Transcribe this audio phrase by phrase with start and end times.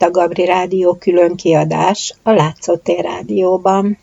[0.00, 3.98] itt a Gabri Rádió külön kiadás a Látszótér Rádióban.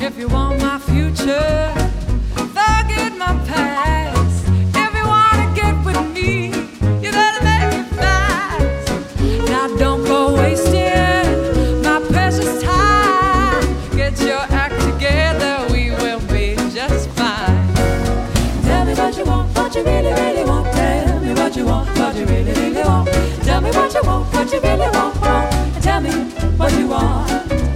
[0.00, 1.72] If you want my future,
[2.54, 4.17] forget my past.
[21.96, 23.08] What you really, really want.
[23.42, 25.82] Tell me what you want, what you really want, want.
[25.82, 26.10] Tell me
[26.56, 27.67] what you want.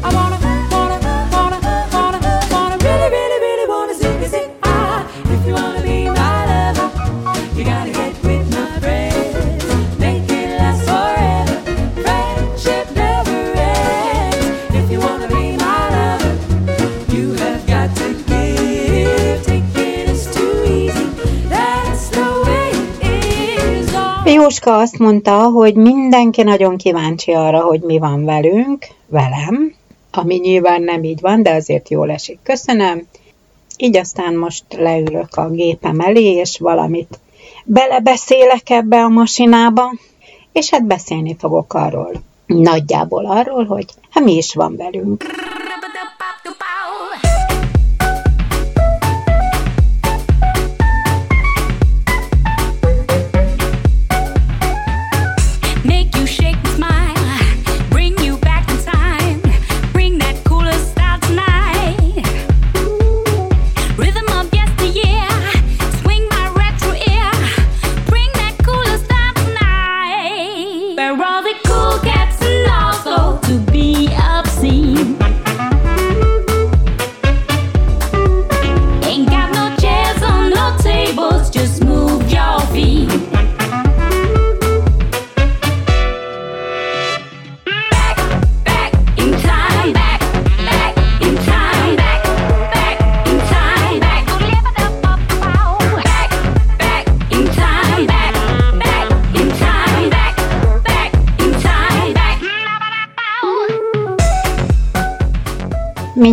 [24.43, 29.75] Jóska azt mondta, hogy mindenki nagyon kíváncsi arra, hogy mi van velünk, velem,
[30.11, 32.39] ami nyilván nem így van, de azért jól esik.
[32.43, 33.07] Köszönöm.
[33.77, 37.19] Így aztán most leülök a gépem elé, és valamit
[37.65, 39.93] belebeszélek ebbe a masinába,
[40.53, 42.13] és hát beszélni fogok arról,
[42.47, 45.25] nagyjából arról, hogy hát mi is van velünk.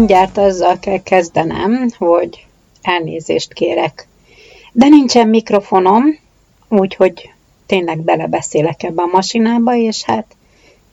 [0.10, 2.46] Mindjárt azzal kell kezdenem, hogy
[2.82, 4.08] elnézést kérek.
[4.72, 6.04] De nincsen mikrofonom,
[6.70, 7.32] úgyhogy
[7.66, 10.36] tényleg belebeszélek ebbe a masinába, és hát,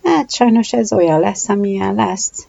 [0.02, 2.46] hát sajnos ez olyan lesz, amilyen lesz.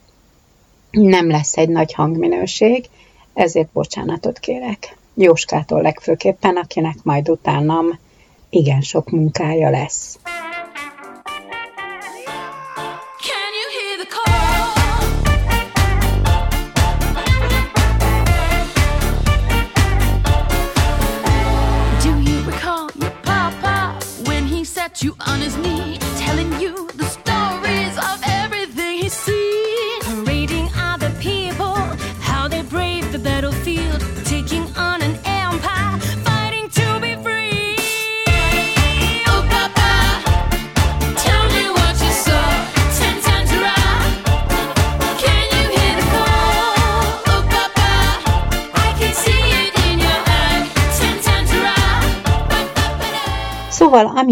[0.91, 2.89] Nem lesz egy nagy hangminőség,
[3.33, 4.97] ezért bocsánatot kérek.
[5.13, 7.99] Jóskától legfőképpen, akinek majd utánam
[8.49, 10.19] igen sok munkája lesz.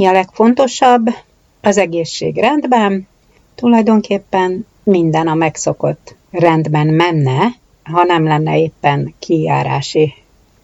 [0.05, 1.05] Ami a legfontosabb,
[1.61, 3.07] az egészség rendben,
[3.55, 6.15] tulajdonképpen minden a megszokott.
[6.31, 7.47] Rendben menne,
[7.83, 10.13] ha nem lenne éppen kijárási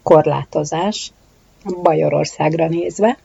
[0.02, 1.12] korlátozás
[1.82, 3.18] Bajorországra nézve.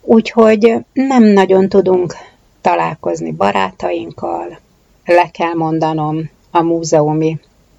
[0.00, 2.14] Úgyhogy nem nagyon tudunk
[2.60, 4.58] találkozni barátainkkal,
[5.04, 7.38] le kell mondanom a múzeumi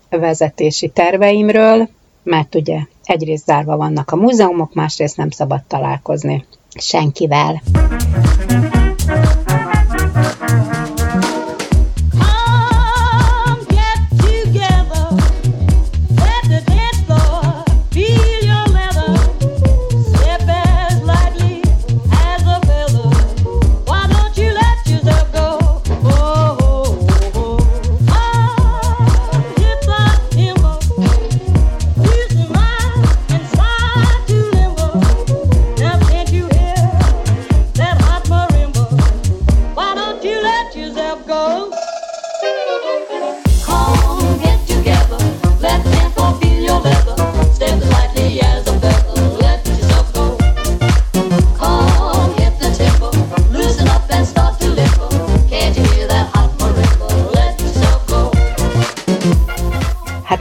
[0.09, 1.89] vezetési terveimről,
[2.23, 6.45] mert ugye egyrészt zárva vannak a múzeumok, másrészt nem szabad találkozni
[6.79, 7.59] senkivel.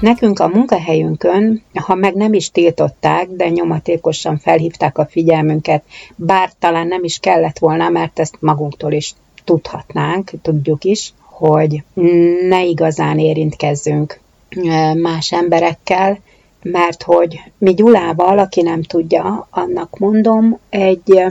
[0.04, 5.84] Nekünk a munkahelyünkön, ha meg nem is tiltották, de nyomatékosan felhívták a figyelmünket,
[6.16, 9.14] bár talán nem is kellett volna, mert ezt magunktól is
[9.44, 11.82] tudhatnánk, tudjuk is, hogy
[12.48, 14.20] ne igazán érintkezzünk
[14.94, 16.18] más emberekkel,
[16.62, 21.22] mert hogy mi Gyulával, aki nem tudja, annak mondom, egy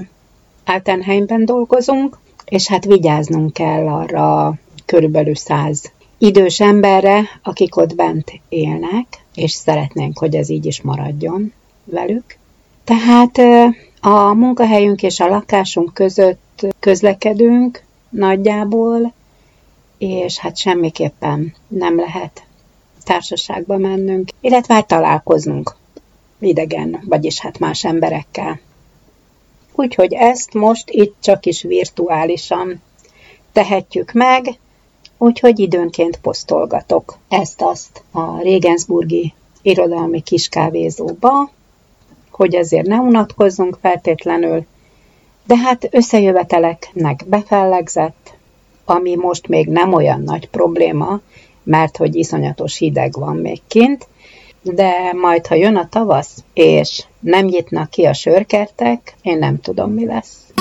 [0.65, 4.53] Altenheimben dolgozunk, és hát vigyáznunk kell arra
[4.85, 5.91] körülbelül száz
[6.25, 9.05] idős emberre, akik ott bent élnek,
[9.35, 11.53] és szeretnénk, hogy ez így is maradjon
[11.83, 12.37] velük.
[12.83, 13.37] Tehát
[14.01, 19.13] a munkahelyünk és a lakásunk között közlekedünk nagyjából,
[19.97, 22.43] és hát semmiképpen nem lehet
[23.03, 25.75] társaságba mennünk, illetve hát találkoznunk
[26.39, 28.59] idegen, vagyis hát más emberekkel.
[29.75, 32.81] Úgyhogy ezt most itt csak is virtuálisan
[33.51, 34.57] tehetjük meg,
[35.23, 41.49] úgyhogy időnként posztolgatok ezt-azt a Regensburgi irodalmi kiskávézóba,
[42.31, 44.65] hogy ezért ne unatkozzunk feltétlenül,
[45.47, 48.33] de hát összejöveteleknek befellegzett,
[48.85, 51.19] ami most még nem olyan nagy probléma,
[51.63, 54.07] mert hogy iszonyatos hideg van még kint,
[54.61, 59.91] de majd, ha jön a tavasz, és nem nyitnak ki a sörkertek, én nem tudom,
[59.91, 60.53] mi lesz.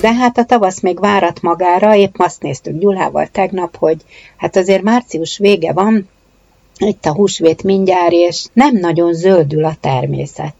[0.00, 3.96] De hát a tavasz még várat magára, épp azt néztük Gyulával tegnap, hogy
[4.36, 6.08] hát azért március vége van,
[6.78, 10.54] itt a húsvét mindjárt, és nem nagyon zöldül a természet.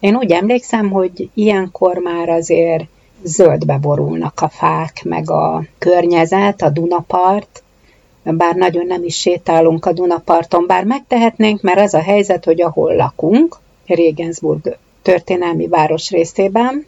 [0.00, 2.84] Én úgy emlékszem, hogy ilyenkor már azért
[3.22, 7.62] zöldbe borulnak a fák, meg a környezet, a Dunapart,
[8.22, 12.94] bár nagyon nem is sétálunk a Dunaparton, bár megtehetnénk, mert az a helyzet, hogy ahol
[12.94, 16.86] lakunk, Regensburg történelmi városrészében,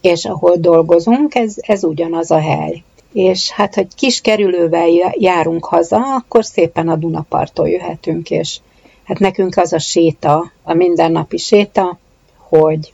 [0.00, 2.82] és ahol dolgozunk, ez, ez ugyanaz a hely.
[3.12, 8.58] És hát, hogy kis kerülővel járunk haza, akkor szépen a Dunapartól jöhetünk, és
[9.04, 11.98] hát nekünk az a séta, a mindennapi séta,
[12.36, 12.92] hogy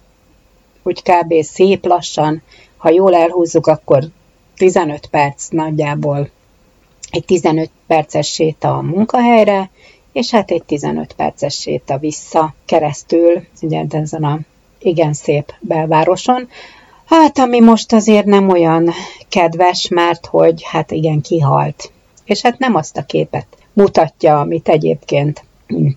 [0.83, 1.43] úgy kb.
[1.43, 2.43] szép lassan,
[2.77, 4.03] ha jól elhúzzuk, akkor
[4.57, 6.31] 15 perc nagyjából
[7.11, 9.71] egy 15 perces séta a munkahelyre,
[10.13, 14.39] és hát egy 15 perces séta vissza keresztül, ugye ezen a
[14.79, 16.49] igen szép belvároson,
[17.05, 18.91] Hát, ami most azért nem olyan
[19.29, 21.93] kedves, mert hogy hát igen, kihalt.
[22.25, 25.45] És hát nem azt a képet mutatja, amit egyébként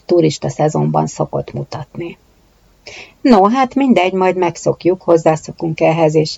[0.05, 2.17] turista szezonban szokott mutatni.
[3.21, 6.37] No, hát mindegy, majd megszokjuk, hozzászokunk ehhez, és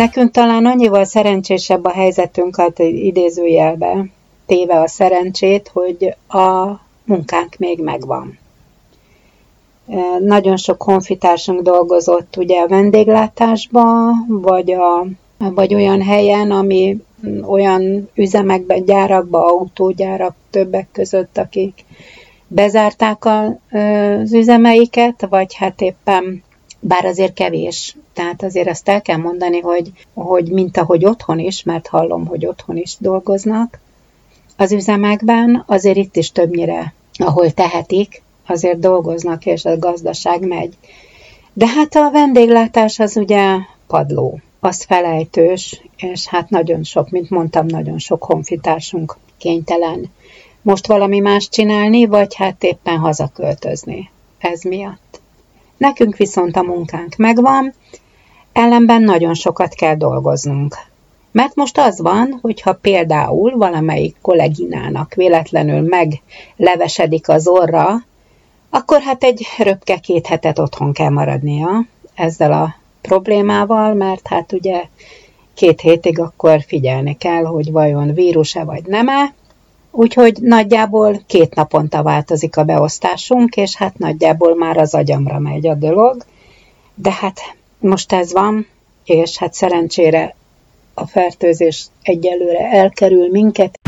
[0.00, 4.04] Nekünk talán annyival szerencsésebb a helyzetünk, hát idézőjelbe
[4.46, 6.66] téve a szerencsét, hogy a
[7.04, 8.38] munkánk még megvan.
[10.18, 15.06] Nagyon sok honfitársunk dolgozott ugye a vendéglátásban, vagy, a,
[15.38, 16.96] vagy olyan helyen, ami
[17.46, 21.84] olyan üzemekben, gyárakban, autógyárak többek között, akik
[22.46, 26.42] bezárták az üzemeiket, vagy hát éppen,
[26.80, 31.62] bár azért kevés Tehát azért azt el kell mondani, hogy, hogy mint ahogy otthon is,
[31.62, 33.80] mert hallom, hogy otthon is dolgoznak,
[34.56, 40.74] az üzemekben azért itt is többnyire, ahol tehetik, azért dolgoznak, és a gazdaság megy.
[41.52, 47.66] De hát a vendéglátás az ugye padló, az felejtős, és hát nagyon sok, mint mondtam,
[47.66, 50.10] nagyon sok honfitársunk kénytelen
[50.62, 54.10] most valami más csinálni, vagy hát éppen hazaköltözni.
[54.38, 55.20] Ez miatt.
[55.76, 57.74] Nekünk viszont a munkánk megvan,
[58.52, 60.76] ellenben nagyon sokat kell dolgoznunk.
[61.32, 68.04] Mert most az van, hogyha például valamelyik kolléginának véletlenül meglevesedik az orra,
[68.70, 74.82] akkor hát egy röpke két hetet otthon kell maradnia ezzel a problémával, mert hát ugye
[75.54, 79.34] két hétig akkor figyelni kell, hogy vajon vírus-e vagy nem-e,
[79.90, 85.74] Úgyhogy nagyjából két naponta változik a beosztásunk, és hát nagyjából már az agyamra megy a
[85.74, 86.24] dolog.
[86.94, 87.40] De hát
[87.80, 88.66] most ez van,
[89.04, 90.34] és hát szerencsére
[90.94, 93.78] a fertőzés egyelőre elkerül minket,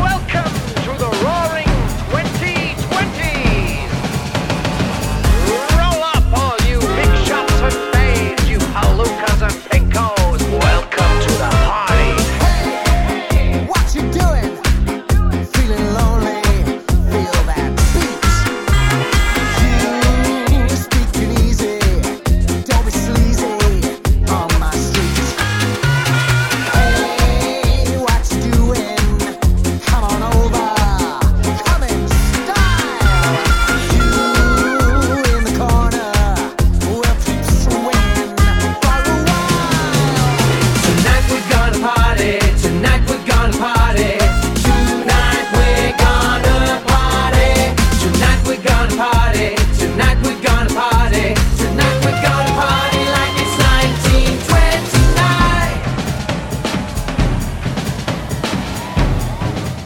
[0.00, 0.61] Welcome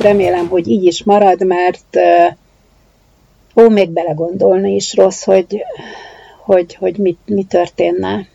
[0.07, 1.97] remélem, hogy így is marad, mert
[3.57, 5.63] ó, még belegondolni is rossz, hogy,
[6.45, 8.27] hogy, hogy mi, mi történne.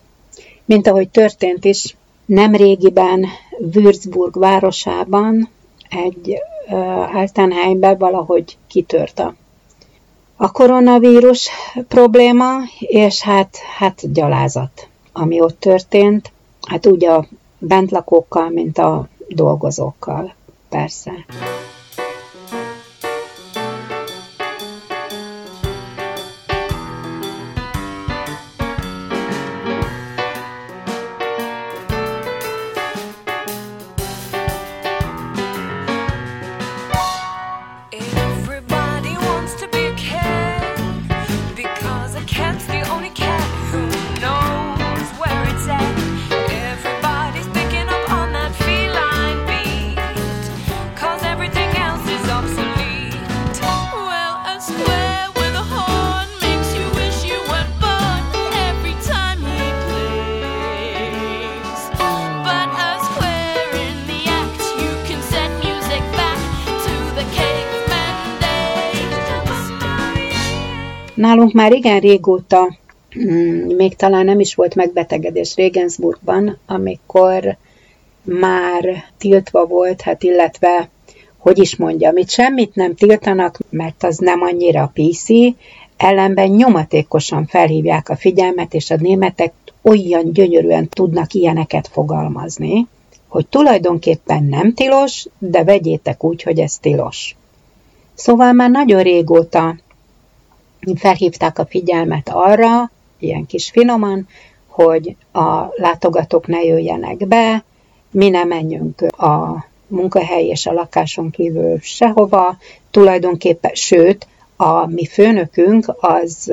[0.66, 3.26] Mint ahogy történt is nem régiben
[3.74, 5.50] Würzburg városában
[5.90, 6.38] egy
[7.14, 9.24] Altenheimben valahogy kitört
[10.36, 11.50] a koronavírus
[11.88, 16.32] probléma, és hát, hát gyalázat, ami ott történt,
[16.68, 20.34] hát úgy a bentlakókkal, mint a dolgozókkal,
[20.72, 21.12] persze.
[71.52, 72.78] Nálunk már igen régóta,
[73.20, 77.58] mm, még talán nem is volt megbetegedés Regensburgban, amikor
[78.24, 80.90] már tiltva volt, hát illetve,
[81.38, 85.28] hogy is mondjam, itt semmit nem tiltanak, mert az nem annyira PC,
[85.98, 92.88] ellenben nyomatékosan felhívják a figyelmet, és a németek olyan gyönyörűen tudnak ilyeneket fogalmazni,
[93.28, 97.36] hogy tulajdonképpen nem tilos, de vegyétek úgy, hogy ez tilos.
[98.14, 99.76] Szóval már nagyon régóta
[100.96, 104.28] felhívták a figyelmet arra, ilyen kis finoman,
[104.68, 107.64] hogy a látogatók ne jöjjenek be,
[108.12, 112.58] mi ne menjünk a munkahely és a lakáson kívül sehova,
[112.92, 116.52] tulajdonképpen, sőt, a mi főnökünk az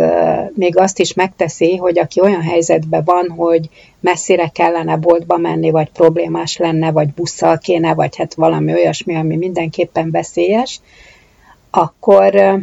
[0.54, 3.68] még azt is megteszi, hogy aki olyan helyzetben van, hogy
[4.00, 9.36] messzire kellene boltba menni, vagy problémás lenne, vagy busszal kéne, vagy hát valami olyasmi, ami
[9.36, 10.80] mindenképpen veszélyes,
[11.70, 12.58] akkor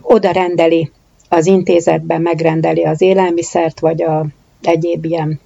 [0.00, 0.90] oda rendeli
[1.32, 4.26] az intézetben, megrendeli az élelmiszert, vagy a
[4.62, 5.40] egyéb ilyen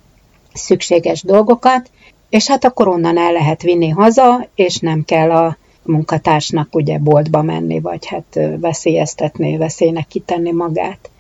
[0.53, 1.91] szükséges dolgokat,
[2.29, 7.43] és hát akkor onnan el lehet vinni haza, és nem kell a munkatársnak ugye boltba
[7.43, 11.11] menni, vagy hát veszélyeztetni, veszélynek kitenni magát.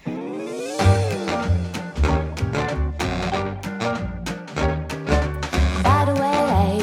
[5.82, 6.78] By the way,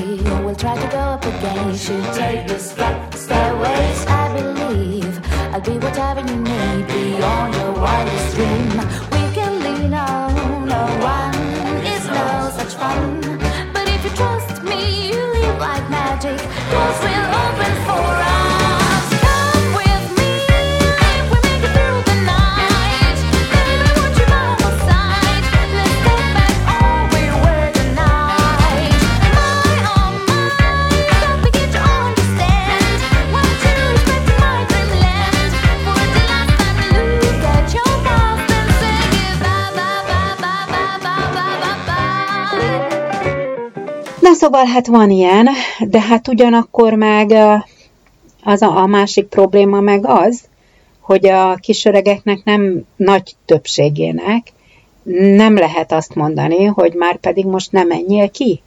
[0.46, 1.68] we'll try to go up again.
[1.68, 4.23] You should take the step, stairways.
[5.54, 9.13] I'll be whatever you need beyond your wildest dream.
[44.54, 45.48] Szóval hát van ilyen,
[45.80, 47.32] de hát ugyanakkor meg
[48.44, 50.44] az a, a másik probléma meg az,
[51.00, 54.54] hogy a kisöregeknek nem nagy többségének
[55.36, 58.62] nem lehet azt mondani, hogy már pedig most nem menjél ki.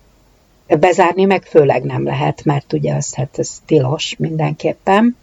[0.66, 5.16] Bezárni meg főleg nem lehet, mert ugye az hát ez tilos mindenképpen.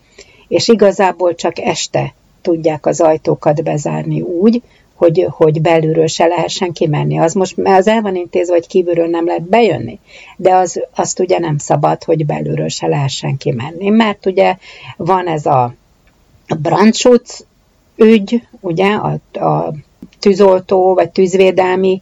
[0.47, 4.61] És igazából csak este tudják az ajtókat bezárni úgy,
[4.95, 7.17] hogy, hogy belülről se lehessen kimenni.
[7.17, 9.99] Az most az el van intézve, hogy kívülről nem lehet bejönni,
[10.37, 14.57] de az, azt ugye nem szabad, hogy belülről se lehessen kimenni, mert ugye
[14.97, 15.73] van ez a
[16.59, 17.45] brandschutz
[17.95, 19.73] ügy, ugye, a, a
[20.19, 22.01] tűzoltó vagy tűzvédelmi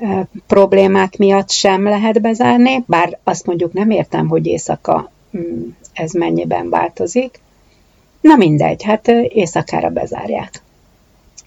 [0.00, 6.12] ö, problémák miatt sem lehet bezárni, bár azt mondjuk nem értem, hogy éjszaka mm, ez
[6.12, 7.40] mennyiben változik.
[8.20, 10.62] Na mindegy, hát éjszakára bezárják.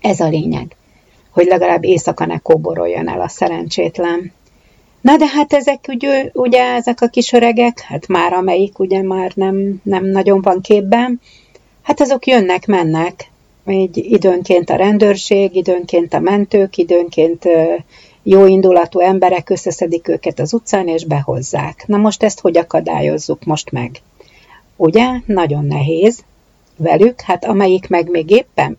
[0.01, 0.75] Ez a lényeg,
[1.33, 4.31] hogy legalább éjszaka ne kóboroljon el a szerencsétlen.
[5.01, 9.31] Na de hát ezek ugye, ugye ezek a kis öregek, hát már amelyik ugye már
[9.35, 11.19] nem, nem nagyon van képben,
[11.81, 13.31] hát azok jönnek, mennek,
[13.67, 17.47] így időnként a rendőrség, időnként a mentők, időnként
[18.23, 21.83] jó indulatú emberek összeszedik őket az utcán és behozzák.
[21.87, 24.01] Na most ezt hogy akadályozzuk most meg?
[24.75, 25.07] Ugye?
[25.25, 26.23] Nagyon nehéz
[26.77, 28.77] velük, hát amelyik meg még éppen,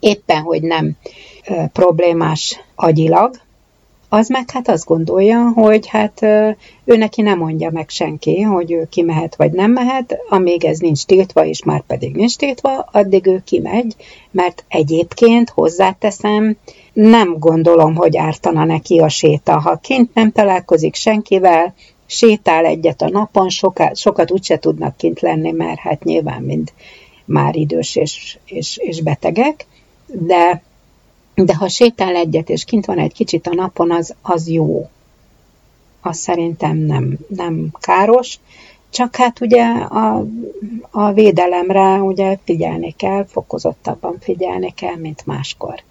[0.00, 0.96] éppen, hogy nem
[1.72, 3.30] problémás agyilag,
[4.08, 6.22] az meg hát azt gondolja, hogy hát
[6.84, 11.04] ő neki nem mondja meg senki, hogy ő kimehet vagy nem mehet, amíg ez nincs
[11.04, 13.96] tiltva, és már pedig nincs tiltva, addig ő kimegy,
[14.30, 16.56] mert egyébként hozzáteszem,
[16.92, 19.60] nem gondolom, hogy ártana neki a séta.
[19.60, 21.74] Ha kint nem találkozik senkivel,
[22.06, 26.72] sétál egyet a napon, sokat, sokat úgyse tudnak kint lenni, mert hát nyilván mind
[27.24, 29.66] már idős és, és, és betegek,
[30.06, 30.62] de
[31.44, 34.88] de ha sétál egyet, és kint van egy kicsit a napon, az, az jó.
[36.00, 38.38] Az szerintem nem, nem káros,
[38.90, 40.26] csak hát ugye a,
[40.90, 45.82] a védelemre ugye figyelni kell, fokozottabban figyelni kell, mint máskor.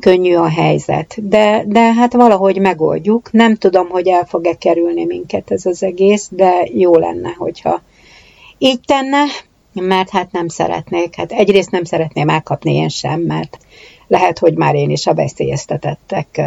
[0.00, 3.32] Könnyű a helyzet, de, de hát valahogy megoldjuk.
[3.32, 7.82] Nem tudom, hogy el fog-e kerülni minket ez az egész, de jó lenne, hogyha
[8.58, 9.24] így tenne,
[9.72, 11.14] mert hát nem szeretnék.
[11.14, 13.58] Hát egyrészt nem szeretném elkapni én sem, mert
[14.06, 16.40] lehet, hogy már én is a veszélyeztetettek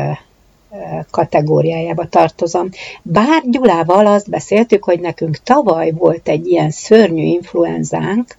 [1.12, 2.70] kategóriájába tartozom.
[3.02, 8.38] Bár Gyulával azt beszéltük, hogy nekünk tavaly volt egy ilyen szörnyű influenzánk,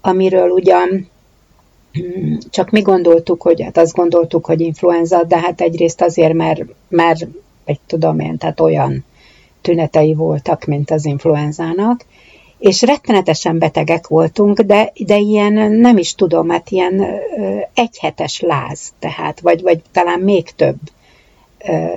[0.00, 1.10] amiről ugyan
[2.50, 7.26] csak mi gondoltuk, hogy hát azt gondoltuk, hogy influenza, de hát egyrészt azért, mert, mert
[7.64, 9.04] egy tudom én, tehát olyan
[9.60, 12.04] tünetei voltak, mint az influenzának,
[12.58, 17.04] és rettenetesen betegek voltunk, de, de ilyen nem is tudom, hát ilyen
[17.74, 20.76] egyhetes láz, tehát, vagy, vagy talán még több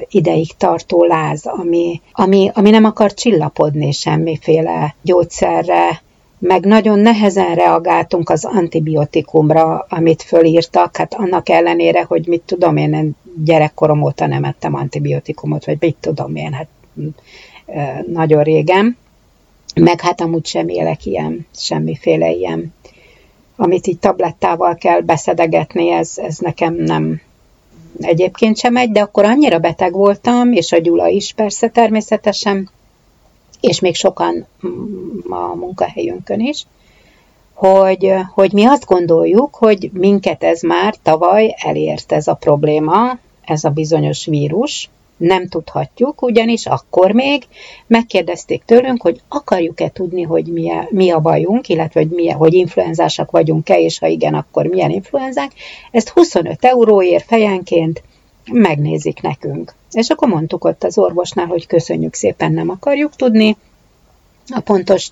[0.10, 6.04] ideig tartó láz, ami, ami, ami nem akar csillapodni semmiféle gyógyszerre,
[6.48, 12.94] meg nagyon nehezen reagáltunk az antibiotikumra, amit fölírtak, hát annak ellenére, hogy mit tudom én,
[12.94, 16.68] én gyerekkorom óta nem ettem antibiotikumot, vagy mit tudom én, hát
[18.08, 18.98] nagyon régen,
[19.76, 22.74] meg hát amúgy sem élek ilyen, semmiféle ilyen,
[23.56, 27.22] amit így tablettával kell beszedegetni, ez, ez nekem nem,
[28.00, 32.70] egyébként sem megy, de akkor annyira beteg voltam, és a Gyula is persze természetesen,
[33.68, 36.66] és még sokan mm, a munkahelyünkön is,
[37.54, 43.64] hogy, hogy mi azt gondoljuk, hogy minket ez már tavaly elért ez a probléma, ez
[43.64, 47.44] a bizonyos vírus, nem tudhatjuk, ugyanis akkor még
[47.88, 52.54] megkérdezték tőlünk, hogy akarjuk-e tudni, hogy mi a, mi a bajunk, illetve hogy, mi, hogy
[52.54, 55.52] influenzásak vagyunk-e, és ha igen, akkor milyen influenzák.
[55.92, 58.04] Ezt 25 euróért fejenként
[58.52, 59.74] megnézik nekünk.
[59.92, 63.58] És akkor mondtuk ott az orvosnál, hogy köszönjük szépen, nem akarjuk tudni
[64.48, 65.10] a pontos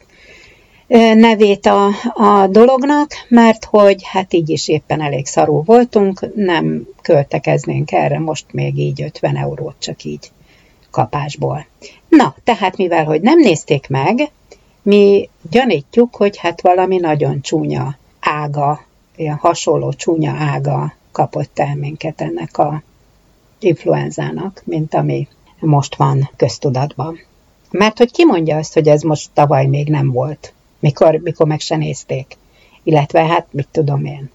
[1.13, 7.91] nevét a, a dolognak, mert hogy hát így is éppen elég szarú voltunk, nem költekeznénk
[7.91, 10.31] erre most még így 50 eurót csak így
[10.91, 11.65] kapásból.
[12.09, 14.31] Na, tehát mivel, hogy nem nézték meg,
[14.81, 22.21] mi gyanítjuk, hogy hát valami nagyon csúnya ága, ilyen hasonló csúnya ága kapott el minket
[22.21, 22.83] ennek a
[23.63, 25.27] influenzának, mint ami
[25.59, 27.19] most van köztudatban.
[27.71, 31.59] Mert hogy ki mondja azt, hogy ez most tavaly még nem volt, mikor, mikor meg
[31.59, 32.37] se nézték.
[32.83, 34.31] Illetve hát mit tudom én.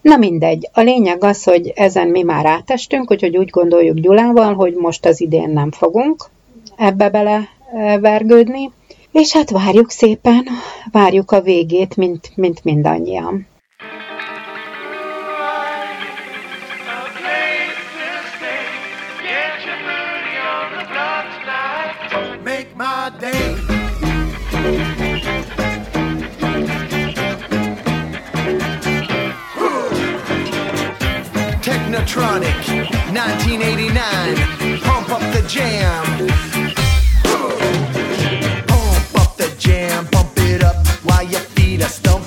[0.00, 4.74] Na mindegy, a lényeg az, hogy ezen mi már átestünk, úgyhogy úgy gondoljuk Gyulával, hogy
[4.74, 6.30] most az idén nem fogunk
[6.76, 8.70] ebbe bele eh, vergődni,
[9.12, 10.46] és hát várjuk szépen,
[10.92, 13.46] várjuk a végét, mint, mint mindannyian.
[32.14, 32.54] Technotronic,
[33.12, 34.78] 1989.
[34.80, 36.04] Pump up the jam.
[38.68, 42.23] Pump up the jam, pump it up while your feet are stumping.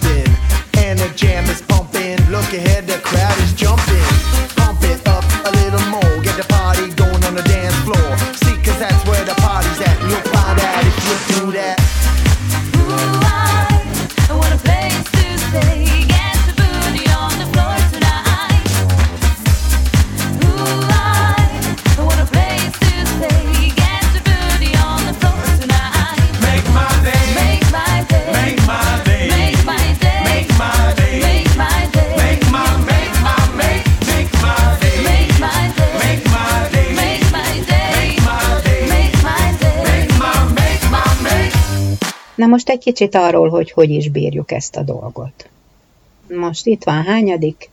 [42.58, 45.50] Most egy kicsit arról, hogy hogy is bírjuk ezt a dolgot.
[46.36, 47.70] Most itt van hányadik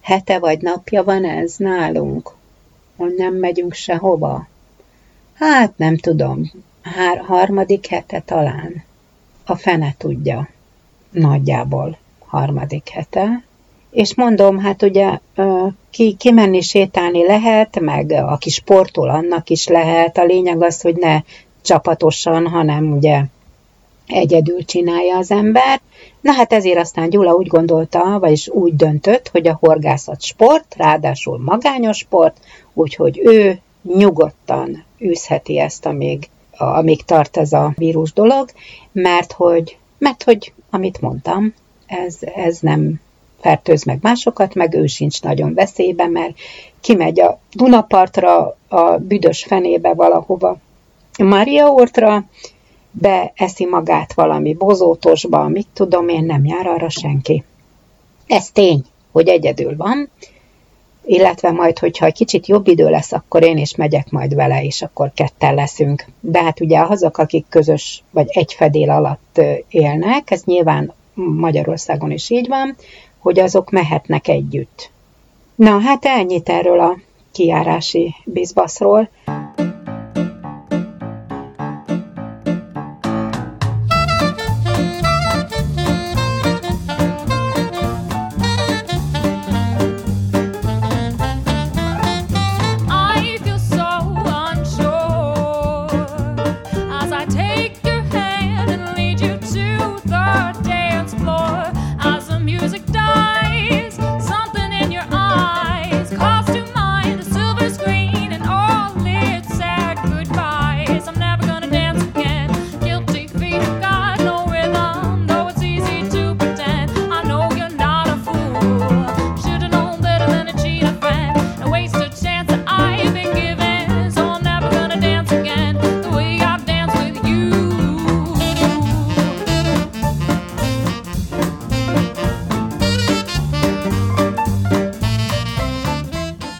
[0.00, 2.34] hete vagy napja van ez nálunk,
[2.96, 4.48] hogy nem megyünk sehova.
[5.34, 8.84] Hát nem tudom, hár, harmadik hete talán.
[9.44, 10.48] A fene tudja.
[11.10, 13.42] Nagyjából harmadik hete.
[13.90, 15.18] És mondom, hát ugye
[15.90, 20.18] ki, kimenni sétálni lehet, meg aki sportol, annak is lehet.
[20.18, 21.20] A lényeg az, hogy ne
[21.62, 23.22] csapatosan, hanem ugye
[24.08, 25.80] egyedül csinálja az ember.
[26.20, 31.38] Na hát ezért aztán Gyula úgy gondolta, vagyis úgy döntött, hogy a horgászat sport, ráadásul
[31.38, 32.36] magányos sport,
[32.74, 38.50] úgyhogy ő nyugodtan űzheti ezt, amíg, amíg tart ez a vírus dolog,
[38.92, 41.54] mert hogy, mert hogy amit mondtam,
[41.86, 43.00] ez, ez nem
[43.40, 46.38] fertőz meg másokat, meg ő sincs nagyon veszélyben, mert
[46.80, 50.56] kimegy a Dunapartra, a büdös fenébe valahova,
[51.18, 52.24] Mária ortra,
[52.90, 57.44] beeszi magát valami bozótosba, mit tudom én, nem jár arra senki.
[58.26, 60.10] Ez tény, hogy egyedül van,
[61.04, 64.82] illetve majd, hogyha egy kicsit jobb idő lesz, akkor én is megyek majd vele, és
[64.82, 66.04] akkor ketten leszünk.
[66.20, 72.30] De hát ugye azok, akik közös vagy egy fedél alatt élnek, ez nyilván Magyarországon is
[72.30, 72.76] így van,
[73.18, 74.90] hogy azok mehetnek együtt.
[75.54, 76.98] Na, hát ennyit erről a
[77.32, 79.08] kijárási bizbaszról.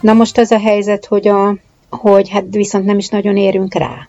[0.09, 1.55] Na most az a helyzet, hogy, a,
[1.91, 4.09] hogy hát viszont nem is nagyon érünk rá.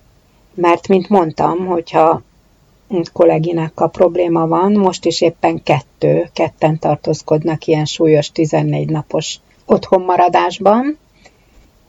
[0.53, 2.21] Mert, mint mondtam, hogyha
[3.13, 10.97] kolléginákkal probléma van, most is éppen kettő, ketten tartózkodnak ilyen súlyos 14 napos otthonmaradásban,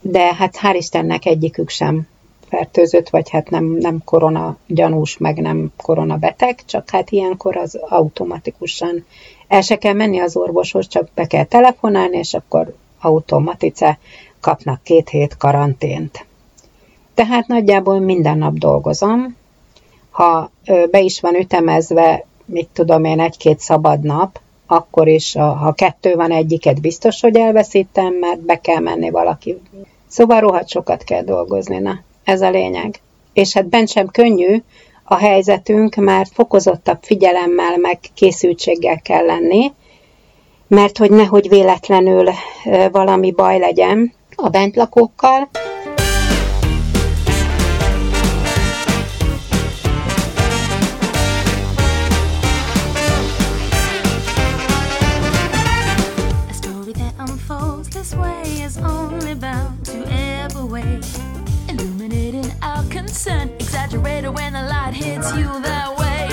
[0.01, 2.07] de hát hál' Istennek egyikük sem
[2.49, 9.05] fertőzött, vagy hát nem, nem korona gyanús, meg nem koronabeteg, csak hát ilyenkor az automatikusan
[9.49, 13.99] el se kell menni az orvoshoz, csak be kell telefonálni, és akkor automatice
[14.41, 16.27] kapnak két hét karantént.
[17.15, 19.37] Tehát nagyjából minden nap dolgozom,
[20.11, 20.51] ha
[20.91, 26.31] be is van ütemezve, mit tudom én, egy-két szabad nap, akkor is, ha kettő van
[26.31, 29.61] egyiket, biztos, hogy elveszítem, mert be kell menni valaki.
[30.09, 33.01] Szóval rohadt sokat kell dolgozni, na, ez a lényeg.
[33.33, 34.63] És hát bent sem könnyű
[35.05, 39.73] a helyzetünk, mert fokozottabb figyelemmel, meg készültséggel kell lenni,
[40.71, 42.31] mert hogy nehogy véletlenül
[42.93, 45.49] valami baj legyen a bentlakókkal,
[63.91, 66.29] exaggerated when the light hits you that way.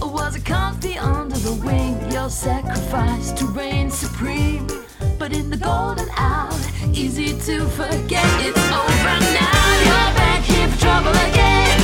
[0.00, 2.07] Was it comfy under the wing?
[2.28, 4.66] Your sacrifice to reign supreme.
[5.18, 6.52] But in the golden hour,
[6.92, 9.80] easy to forget it's over now.
[9.86, 11.77] You're back here for trouble again.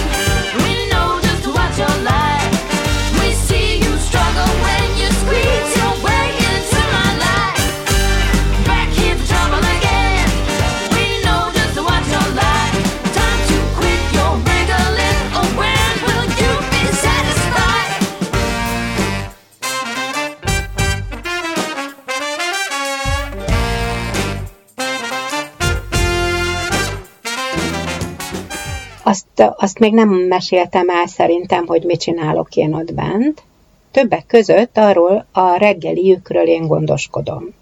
[29.37, 33.43] Azt, még nem meséltem el szerintem, hogy mit csinálok én ott bent.
[33.91, 37.55] Többek között arról a reggeliükről én gondoskodom.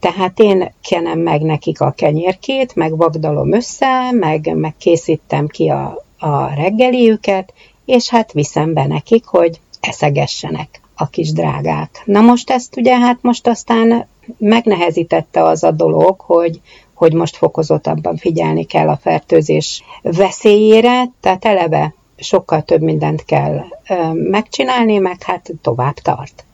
[0.00, 6.04] Tehát én kenem meg nekik a kenyérkét, meg vagdalom össze, meg, meg készítem ki a,
[6.18, 7.52] a reggeliüket,
[7.84, 12.02] és hát viszem be nekik, hogy eszegessenek a kis drágák.
[12.04, 14.06] Na most ezt ugye hát most aztán
[14.38, 16.60] megnehezítette az a dolog, hogy,
[17.00, 23.64] hogy most fokozottabban figyelni kell a fertőzés veszélyére, tehát eleve sokkal több mindent kell
[24.12, 26.44] megcsinálni, meg hát tovább tart.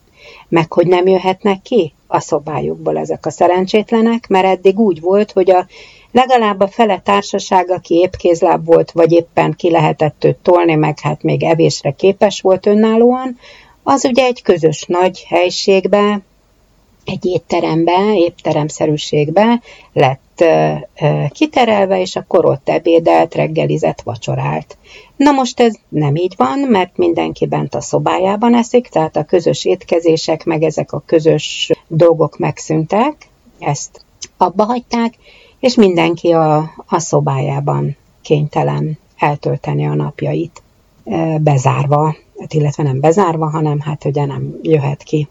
[0.49, 5.51] Meg hogy nem jöhetnek ki a szobájukból ezek a szerencsétlenek, mert eddig úgy volt, hogy
[5.51, 5.67] a
[6.11, 10.99] legalább a fele társaság, aki épp kézláb volt, vagy éppen ki lehetett őt tolni, meg
[10.99, 13.37] hát még evésre képes volt önállóan,
[13.83, 16.21] az ugye egy közös nagy helységbe,
[17.07, 19.61] egy étterembe, étteremszerűségbe
[19.93, 20.43] lett
[21.29, 24.77] kiterelve, és akkor ott ebédelt, reggelizett, vacsorált.
[25.15, 29.65] Na most ez nem így van, mert mindenki bent a szobájában eszik, tehát a közös
[29.65, 34.05] étkezések, meg ezek a közös dolgok megszűntek, ezt
[34.37, 35.13] abba hagyták,
[35.59, 40.61] és mindenki a, a szobájában kénytelen eltölteni a napjait
[41.37, 45.27] bezárva, hát illetve nem bezárva, hanem hát ugye nem jöhet ki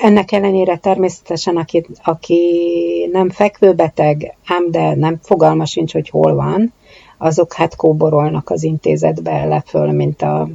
[0.00, 6.72] ennek ellenére természetesen, aki, aki nem fekvőbeteg, ám de nem fogalma sincs, hogy hol van,
[7.18, 10.48] azok hát kóborolnak az intézetbe le föl, mint a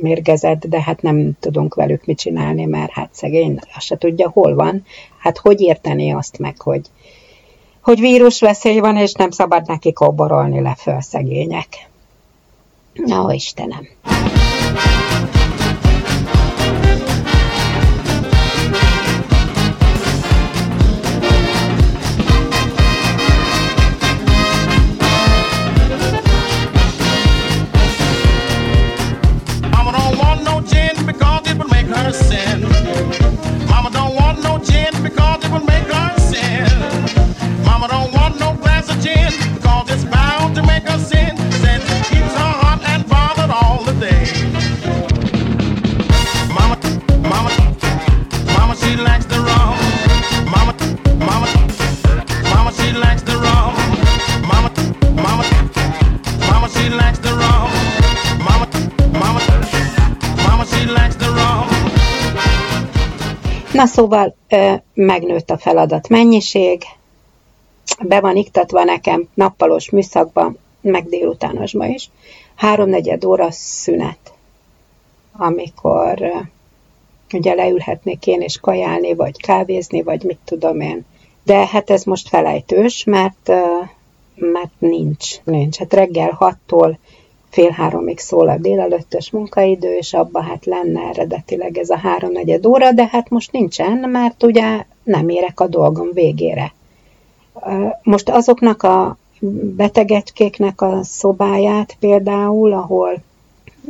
[0.00, 4.54] mérgezett, de hát nem tudunk velük mit csinálni, mert hát szegény, azt se tudja, hol
[4.54, 4.84] van.
[5.18, 6.86] Hát hogy érteni azt meg, hogy,
[7.82, 11.88] hogy vírusveszély van, és nem szabad neki kóborolni le föl szegények.
[13.12, 13.88] Ó, Istenem!
[63.98, 64.34] Szóval
[64.94, 66.82] megnőtt a feladat mennyiség,
[68.02, 72.10] be van iktatva nekem nappalos műszakban, meg délutánosba is,
[72.54, 74.32] háromnegyed óra szünet,
[75.32, 76.30] amikor
[77.32, 81.04] ugye leülhetnék én és kajálni, vagy kávézni, vagy mit tudom én,
[81.44, 83.52] De hát ez most felejtős, mert,
[84.34, 85.76] mert nincs, nincs.
[85.76, 86.96] Hát reggel 6-tól
[87.58, 92.92] fél háromig szól a délelőttös munkaidő, és abban hát lenne eredetileg ez a háromnegyed óra,
[92.92, 96.74] de hát most nincsen, mert ugye nem érek a dolgom végére.
[98.02, 99.16] Most azoknak a
[99.76, 103.18] betegecskéknek a szobáját például, ahol,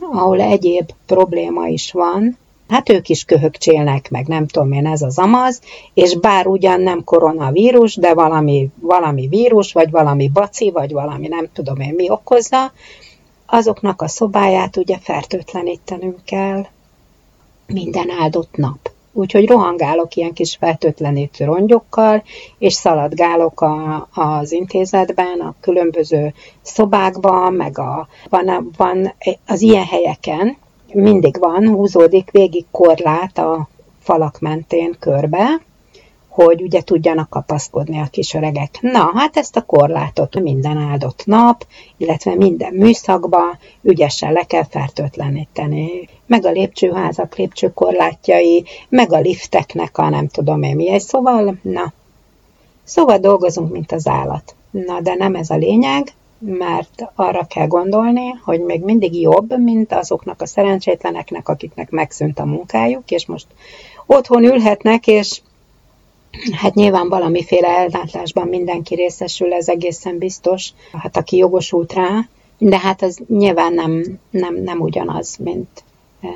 [0.00, 5.18] ahol egyéb probléma is van, hát ők is köhögcsélnek, meg nem tudom én, ez az
[5.18, 5.60] amaz,
[5.94, 11.48] és bár ugyan nem koronavírus, de valami, valami vírus, vagy valami baci, vagy valami nem
[11.52, 12.72] tudom én mi okozza,
[13.50, 16.66] azoknak a szobáját ugye fertőtlenítenünk kell
[17.66, 18.90] minden áldott nap.
[19.12, 22.22] Úgyhogy rohangálok ilyen kis fertőtlenítő rongyokkal,
[22.58, 29.14] és szaladgálok a, az intézetben, a különböző szobákban, meg a, van, van
[29.46, 30.56] az ilyen helyeken,
[30.92, 35.60] mindig van, húzódik végig korlát a falak mentén körbe,
[36.44, 38.78] hogy ugye tudjanak kapaszkodni a kis öregek.
[38.80, 43.40] Na, hát ezt a korlátot minden áldott nap, illetve minden műszakba
[43.82, 46.08] ügyesen le kell fertőtleníteni.
[46.26, 50.98] Meg a lépcsőházak lépcsőkorlátjai, meg a lifteknek a nem tudom én milyen.
[50.98, 51.92] Szóval, na,
[52.84, 54.54] szóval dolgozunk, mint az állat.
[54.70, 59.92] Na, de nem ez a lényeg, mert arra kell gondolni, hogy még mindig jobb, mint
[59.92, 63.46] azoknak a szerencsétleneknek, akiknek megszűnt a munkájuk, és most
[64.06, 65.40] otthon ülhetnek, és
[66.52, 73.02] Hát nyilván valamiféle ellátásban mindenki részesül, ez egészen biztos, hát aki jogosult rá, de hát
[73.02, 75.84] ez nyilván nem, nem, nem ugyanaz, mint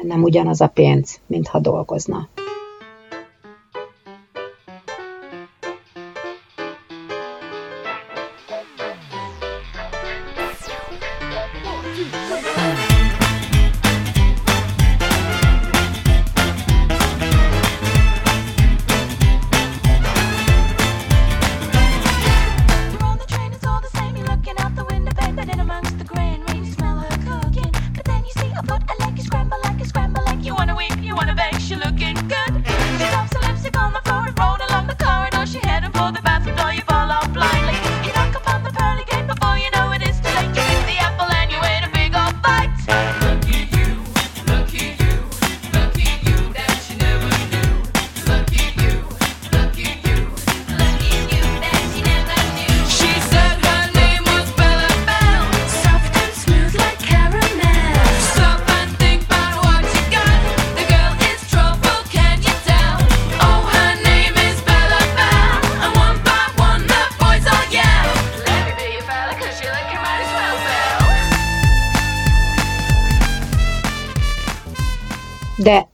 [0.03, 2.29] nem ugyanaz a pénz, mint ha dolgozna.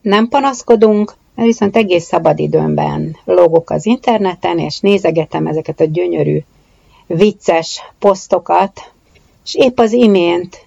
[0.09, 6.39] Nem panaszkodunk, viszont egész szabad időmben logok az interneten, és nézegetem ezeket a gyönyörű,
[7.07, 8.93] vicces posztokat,
[9.45, 10.67] és épp az imént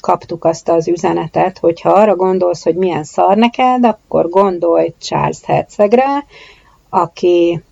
[0.00, 5.44] kaptuk azt az üzenetet, hogy ha arra gondolsz, hogy milyen szar neked, akkor gondolj Charles
[5.44, 6.24] Hercegre,
[6.88, 7.62] aki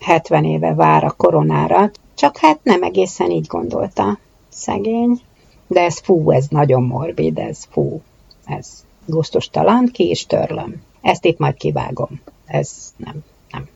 [0.00, 4.18] 70 éve vár a koronára, csak hát nem egészen így gondolta.
[4.48, 5.20] Szegény.
[5.66, 8.00] De ez fú, ez nagyon morbid, ez fú,
[8.44, 10.82] ez gusztustalan, ki is törlöm.
[11.00, 12.20] Ezt itt majd kivágom.
[12.46, 13.68] Ez nem, nem.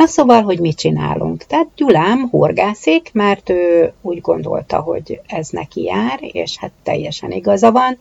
[0.00, 1.44] Na szóval, hogy mit csinálunk?
[1.44, 7.72] Tehát Gyulám horgászik, mert ő úgy gondolta, hogy ez neki jár, és hát teljesen igaza
[7.72, 7.98] van,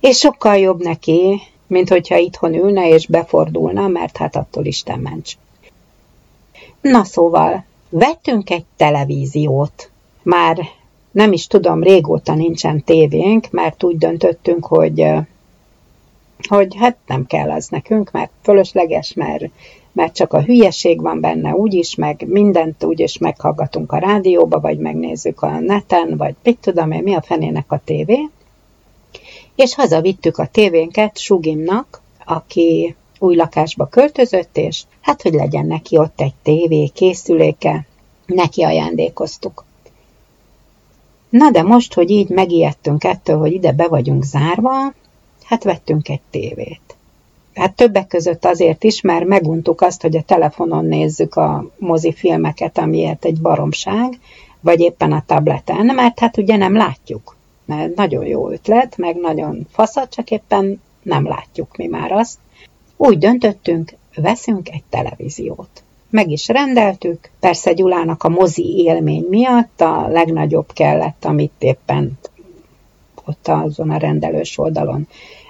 [0.00, 5.36] és sokkal jobb neki, mint hogyha itthon ülne és befordulna, mert hát attól Isten ments.
[6.80, 9.90] Na szóval, vettünk egy televíziót.
[10.22, 10.58] már
[11.10, 15.04] nem is tudom, régóta nincsen tévénk, mert úgy döntöttünk, hogy,
[16.48, 19.44] hogy hát nem kell az nekünk, mert fölösleges, mert,
[19.98, 25.42] mert csak a hülyeség van benne úgyis, meg mindent úgyis meghallgatunk a rádióba, vagy megnézzük
[25.42, 28.28] a neten, vagy mit tudom én, mi a fenének a tévé.
[29.54, 36.20] És hazavittük a tévénket Sugimnak, aki új lakásba költözött, és hát, hogy legyen neki ott
[36.20, 37.86] egy tévé készüléke,
[38.26, 39.64] neki ajándékoztuk.
[41.30, 44.94] Na de most, hogy így megijedtünk ettől, hogy ide be vagyunk zárva,
[45.44, 46.97] hát vettünk egy tévét.
[47.58, 53.24] Hát többek között azért is, mert meguntuk azt, hogy a telefonon nézzük a mozifilmeket, amiért
[53.24, 54.18] egy baromság,
[54.60, 57.36] vagy éppen a tableten, mert hát ugye nem látjuk.
[57.64, 62.38] Mert nagyon jó ötlet, meg nagyon faszat, csak éppen nem látjuk mi már azt.
[62.96, 65.82] Úgy döntöttünk, veszünk egy televíziót.
[66.10, 72.18] Meg is rendeltük, persze Gyulának a mozi élmény miatt a legnagyobb kellett, amit éppen
[73.24, 75.08] ott azon a rendelős oldalon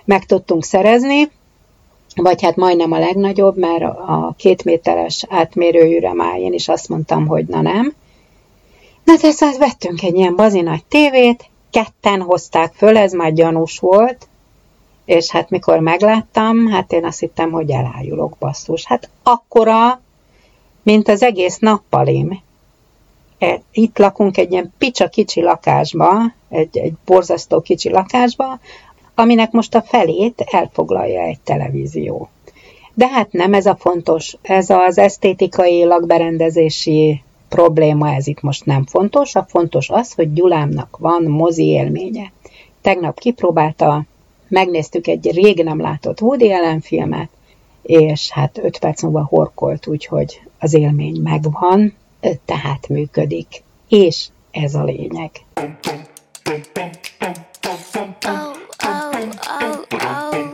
[0.08, 1.30] meg tudtunk szerezni,
[2.22, 7.26] vagy hát majdnem a legnagyobb, mert a két méteres átmérőjűre már én is azt mondtam,
[7.26, 7.94] hogy na nem.
[9.04, 14.28] Na tehát vettünk egy ilyen bazi nagy tévét, ketten hozták föl, ez már gyanús volt,
[15.04, 18.86] és hát mikor megláttam, hát én azt hittem, hogy elájulok basszus.
[18.86, 20.00] Hát akkora,
[20.82, 22.40] mint az egész nappalim.
[23.38, 28.58] E, Itt lakunk egy ilyen picsa kicsi lakásba, egy, egy borzasztó kicsi lakásba,
[29.18, 32.28] aminek most a felét elfoglalja egy televízió.
[32.94, 38.86] De hát nem ez a fontos, ez az esztétikai lakberendezési probléma, ez itt most nem
[38.86, 42.32] fontos, a fontos az, hogy Gyulámnak van mozi élménye.
[42.80, 44.04] Tegnap kipróbálta,
[44.48, 47.28] megnéztük egy rég nem látott Woody Allen filmet,
[47.82, 51.94] és hát öt perc múlva horkolt, úgyhogy az élmény megvan,
[52.44, 53.62] tehát működik.
[53.88, 55.30] És ez a lényeg.
[57.64, 57.80] oh,
[58.82, 60.47] oh, oh, oh.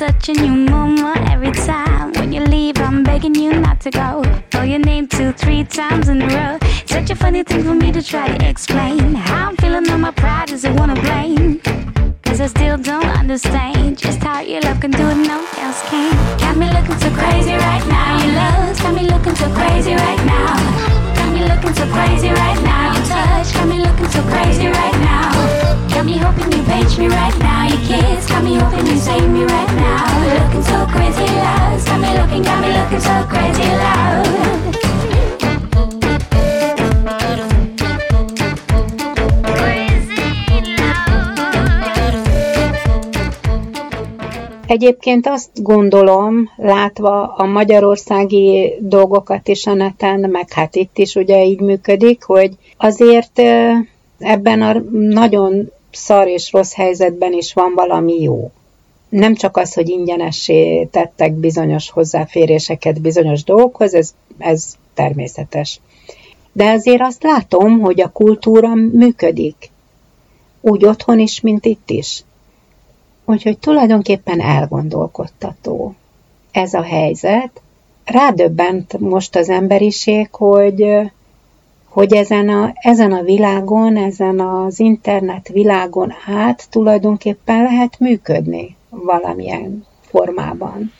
[0.00, 2.10] Touching you mama every time.
[2.14, 4.24] When you leave, I'm begging you not to go.
[4.50, 6.58] Call your name two, three times in a row.
[6.86, 9.14] Such a funny thing for me to try to explain.
[9.14, 11.60] How I'm feeling on my pride is I wanna blame.
[12.22, 16.38] Cause I still don't understand just how your love can do it, no else can.
[16.38, 18.24] Got me looking so crazy right now.
[18.24, 20.89] Your love's got me looking so crazy right now.
[30.70, 31.84] So crazy love.
[31.86, 34.28] Got me looking, got me looking so crazy love.
[44.66, 51.44] Egyébként azt gondolom, látva a magyarországi dolgokat is a neten, meg hát itt is ugye
[51.44, 53.38] így működik, hogy azért
[54.18, 58.50] ebben a nagyon szar és rossz helyzetben is van valami jó.
[59.10, 65.80] Nem csak az, hogy ingyenessé tettek bizonyos hozzáféréseket bizonyos dolgokhoz, ez, ez természetes.
[66.52, 69.70] De azért azt látom, hogy a kultúra működik.
[70.60, 72.24] Úgy otthon is, mint itt is.
[73.24, 75.94] Úgyhogy tulajdonképpen elgondolkodtató
[76.50, 77.62] ez a helyzet.
[78.04, 80.84] Rádöbbent most az emberiség, hogy,
[81.88, 89.86] hogy ezen a, ezen a világon, ezen az internet világon át tulajdonképpen lehet működni valamilyen
[90.00, 90.92] formában.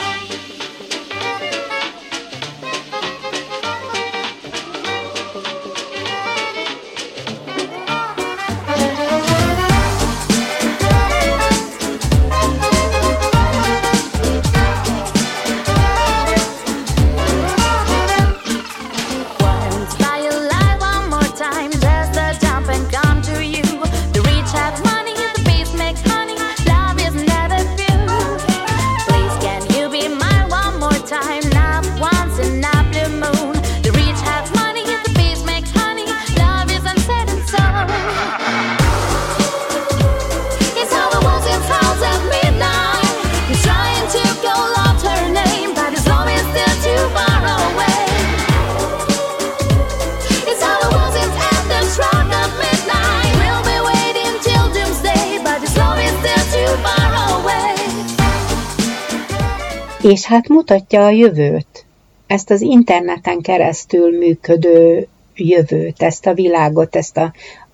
[60.02, 61.84] És hát mutatja a jövőt,
[62.26, 67.32] ezt az interneten keresztül működő jövőt, ezt a világot, ezt a,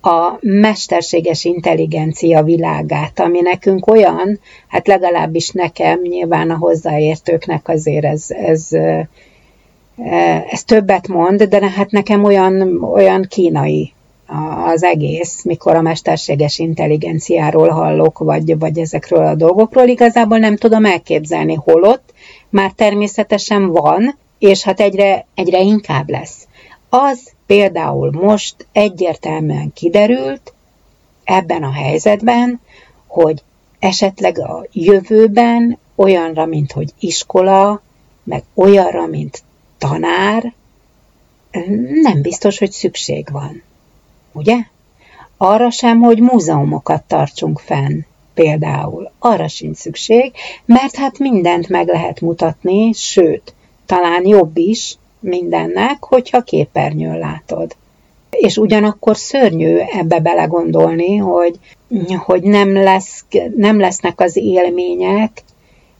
[0.09, 8.25] a mesterséges intelligencia világát, ami nekünk olyan, hát legalábbis nekem, nyilván a hozzáértőknek azért ez,
[8.29, 8.67] ez,
[10.51, 13.93] ez többet mond, de hát nekem olyan, olyan kínai
[14.65, 20.85] az egész, mikor a mesterséges intelligenciáról hallok, vagy, vagy ezekről a dolgokról, igazából nem tudom
[20.85, 22.13] elképzelni, holott
[22.49, 26.47] már természetesen van, és hát egyre, egyre inkább lesz.
[26.89, 30.53] Az például most egyértelműen kiderült
[31.23, 32.59] ebben a helyzetben,
[33.07, 33.43] hogy
[33.79, 37.81] esetleg a jövőben olyanra, mint hogy iskola,
[38.23, 39.43] meg olyanra, mint
[39.77, 40.53] tanár,
[42.01, 43.63] nem biztos, hogy szükség van.
[44.31, 44.55] Ugye?
[45.37, 47.99] Arra sem, hogy múzeumokat tartsunk fenn,
[48.37, 49.11] például.
[49.19, 50.31] Arra sincs szükség,
[50.65, 53.53] mert hát mindent meg lehet mutatni, sőt,
[53.85, 57.75] talán jobb is mindennek, hogyha képernyőn látod.
[58.29, 61.59] És ugyanakkor szörnyű ebbe belegondolni, hogy,
[62.17, 63.25] hogy nem, lesz,
[63.55, 65.43] nem lesznek az élmények,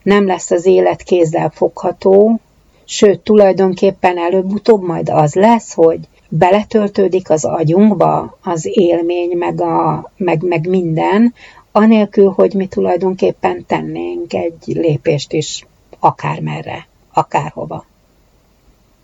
[0.04, 2.40] nem lesz az élet kézzel fogható,
[2.86, 10.44] sőt, tulajdonképpen előbb-utóbb majd az lesz, hogy beletöltődik az agyunkba az élmény, meg, a, meg,
[10.44, 11.34] meg minden,
[11.78, 15.66] anélkül, hogy mi tulajdonképpen tennénk egy lépést is
[16.00, 17.86] akármerre, akárhova.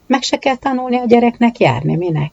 [0.05, 2.31] Meg se kell tanulni a gyereknek járni, minek?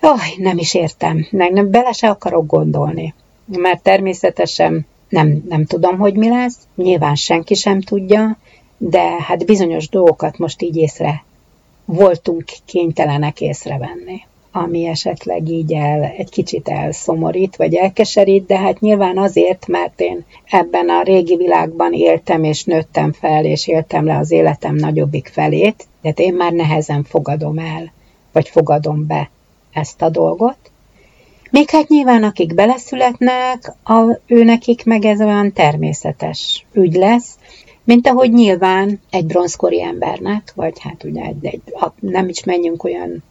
[0.00, 5.98] Aj, nem is értem, meg nem, bele se akarok gondolni, mert természetesen nem, nem tudom,
[5.98, 8.38] hogy mi lesz, nyilván senki sem tudja,
[8.76, 11.24] de hát bizonyos dolgokat most így észre
[11.84, 19.18] voltunk kénytelenek észrevenni ami esetleg így el, egy kicsit elszomorít, vagy elkeserít, de hát nyilván
[19.18, 24.30] azért, mert én ebben a régi világban éltem, és nőttem fel, és éltem le az
[24.30, 27.92] életem nagyobbik felét, de én már nehezen fogadom el,
[28.32, 29.30] vagy fogadom be
[29.72, 30.58] ezt a dolgot.
[31.50, 37.38] Még hát nyilván, akik beleszületnek, a, ő nekik meg ez olyan természetes ügy lesz,
[37.84, 41.62] mint ahogy nyilván egy bronzkori embernek, vagy hát ugye egy, egy,
[42.00, 43.22] nem is menjünk olyan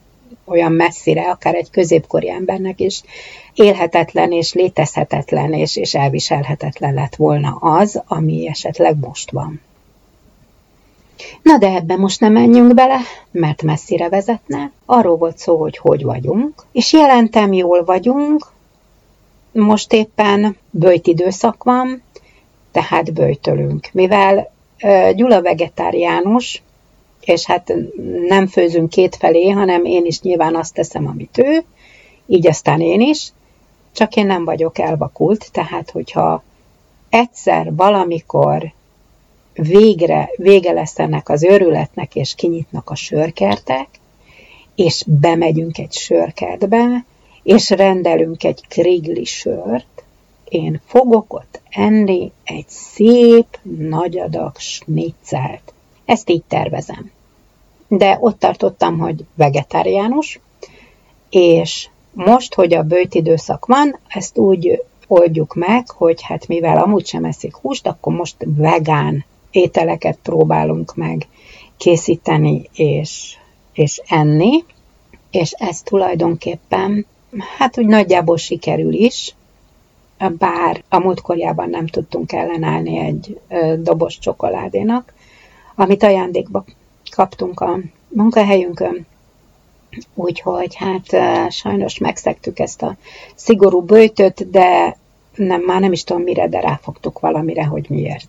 [0.48, 3.02] olyan messzire, akár egy középkori embernek is
[3.54, 9.60] élhetetlen és létezhetetlen és, és elviselhetetlen lett volna az, ami esetleg most van.
[11.42, 12.98] Na de ebbe most nem menjünk bele,
[13.30, 14.72] mert messzire vezetne.
[14.86, 18.46] Arról volt szó, hogy hogy vagyunk, és jelentem jól vagyunk,
[19.52, 22.02] most éppen bőjt időszak van,
[22.72, 23.88] tehát bőjtölünk.
[23.92, 24.50] Mivel
[25.14, 26.62] Gyula vegetáriánus,
[27.28, 27.74] és hát
[28.28, 31.64] nem főzünk kétfelé, hanem én is nyilván azt teszem, amit ő,
[32.26, 33.32] így aztán én is,
[33.92, 36.42] csak én nem vagyok elvakult, tehát hogyha
[37.08, 38.72] egyszer valamikor
[39.54, 43.88] végre, vége lesz ennek az őrületnek, és kinyitnak a sörkertek,
[44.74, 47.04] és bemegyünk egy sörkertbe,
[47.42, 50.04] és rendelünk egy krigli sört,
[50.48, 55.72] én fogok ott enni egy szép, nagy adag snitzelt.
[56.04, 57.10] Ezt így tervezem
[57.88, 60.40] de ott tartottam, hogy vegetáriánus,
[61.30, 67.06] és most, hogy a bőjt időszak van, ezt úgy oldjuk meg, hogy hát mivel amúgy
[67.06, 71.26] sem eszik húst, akkor most vegán ételeket próbálunk meg
[71.76, 73.36] készíteni és,
[73.72, 74.64] és enni,
[75.30, 77.06] és ez tulajdonképpen,
[77.58, 79.34] hát úgy nagyjából sikerül is,
[80.38, 83.40] bár a múltkorjában nem tudtunk ellenállni egy
[83.82, 85.12] dobos csokoládénak,
[85.74, 86.64] amit ajándékba
[87.08, 87.78] kaptunk a
[88.08, 89.06] munkahelyünkön,
[90.14, 91.06] úgyhogy hát
[91.52, 92.96] sajnos megszegtük ezt a
[93.34, 94.96] szigorú bőjtöt, de
[95.34, 98.28] nem, már nem is tudom mire, de ráfogtuk valamire, hogy miért.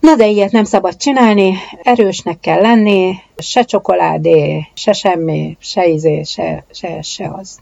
[0.00, 6.22] Na de ilyet nem szabad csinálni, erősnek kell lenni, se csokoládé, se semmi, se izé,
[6.22, 7.58] se, se, se az.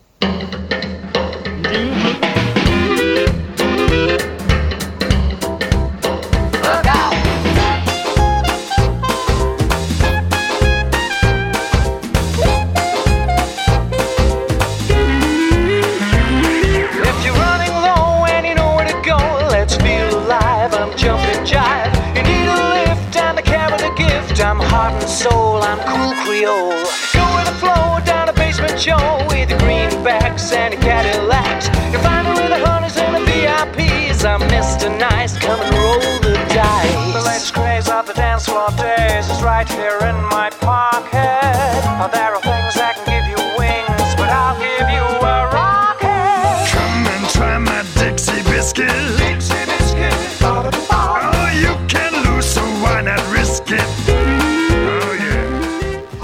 [26.46, 26.70] Creole.
[27.12, 31.66] Go with the flow down a basement Joe with the greenbacks and the Cadillacs.
[31.92, 34.24] You find me with the hunters and the VIPs.
[34.24, 34.86] I'm Mr.
[34.96, 37.12] Nice, come and roll the dice.
[37.14, 41.82] The latest craze of the dance floor days is right here in my pocket.
[41.98, 42.55] Oh, there are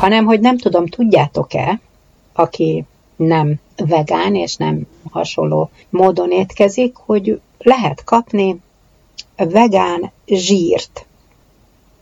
[0.03, 1.81] hanem hogy nem tudom, tudjátok-e,
[2.33, 2.85] aki
[3.17, 8.61] nem vegán és nem hasonló módon étkezik, hogy lehet kapni
[9.37, 11.07] vegán zsírt.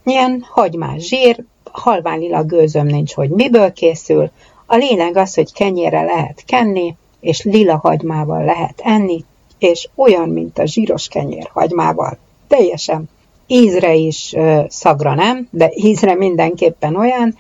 [0.04, 4.30] Ilyen hagymás zsír, halványilag gőzöm nincs, hogy miből készül.
[4.66, 9.24] A lényeg az, hogy kenyére lehet kenni, és lila hagymával lehet enni,
[9.58, 12.18] és olyan, mint a zsíros kenyér hagymával.
[12.48, 13.08] Teljesen
[13.46, 14.34] ízre is,
[14.68, 17.36] szagra nem, de ízre mindenképpen olyan,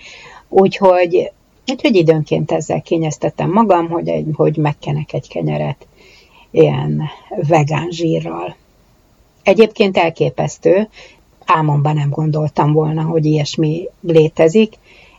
[0.50, 1.32] úgyhogy,
[1.66, 5.86] úgyhogy időnként ezzel kényeztetem magam, hogy, egy, hogy megkenek egy kenyeret
[6.50, 7.02] ilyen
[7.48, 8.56] vegán zsírral.
[9.42, 10.88] Egyébként elképesztő,
[11.44, 14.74] álmomban nem gondoltam volna, hogy ilyesmi létezik,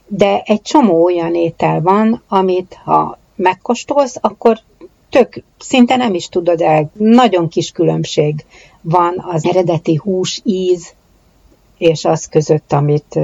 [0.08, 4.60] de egy csomó olyan étel van, amit ha megkóstolsz, akkor
[5.10, 8.46] tök, szinte nem is tudod el, nagyon kis különbség
[8.82, 10.94] van az eredeti hús íz
[11.78, 13.20] és az között, amit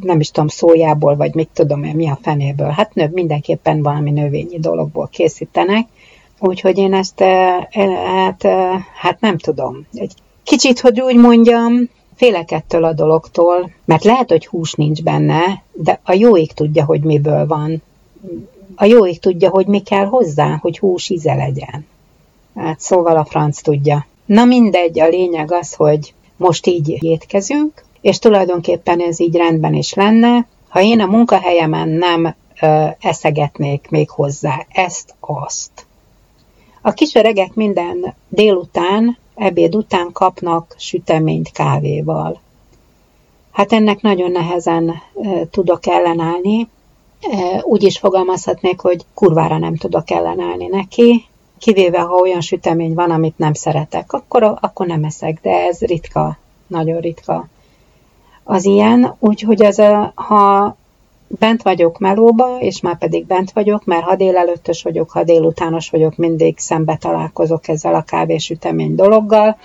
[0.00, 2.68] nem is tudom, szójából, vagy mit tudom én, mi a fenéből.
[2.68, 5.86] Hát nő, mindenképpen valami növényi dologból készítenek,
[6.38, 9.86] úgyhogy én ezt, ö, ö, hát, ö, hát nem tudom.
[9.92, 10.12] Egy
[10.42, 16.00] kicsit, hogy úgy mondjam, félek ettől a dologtól, mert lehet, hogy hús nincs benne, de
[16.04, 17.82] a jó ég tudja, hogy miből van.
[18.74, 21.86] A jó ég tudja, hogy mi kell hozzá, hogy hús íze legyen.
[22.54, 24.06] Hát szóval a franc tudja.
[24.26, 29.94] Na mindegy, a lényeg az, hogy most így étkezünk, és tulajdonképpen ez így rendben is
[29.94, 35.86] lenne, ha én a munkahelyemen nem ö, eszegetnék még hozzá ezt-azt.
[36.80, 42.40] A kis öregek minden délután, ebéd után kapnak süteményt kávéval.
[43.52, 44.98] Hát ennek nagyon nehezen e,
[45.50, 46.68] tudok ellenállni.
[47.62, 51.24] Úgy is fogalmazhatnék, hogy kurvára nem tudok ellenállni neki,
[51.58, 56.38] kivéve ha olyan sütemény van, amit nem szeretek, akkor, akkor nem eszek, de ez ritka,
[56.66, 57.48] nagyon ritka
[58.44, 60.76] az ilyen, úgyhogy az, a, ha
[61.26, 66.16] bent vagyok melóba, és már pedig bent vagyok, mert ha délelőttös vagyok, ha délutános vagyok,
[66.16, 69.56] mindig szembe találkozok ezzel a kávésütemény dologgal.